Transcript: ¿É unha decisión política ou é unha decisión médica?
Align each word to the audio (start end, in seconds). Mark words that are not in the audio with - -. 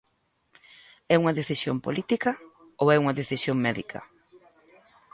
¿É 1.13 1.15
unha 1.21 1.37
decisión 1.39 1.77
política 1.85 2.31
ou 2.81 2.87
é 2.95 2.97
unha 3.03 3.17
decisión 3.21 3.57
médica? 3.65 3.99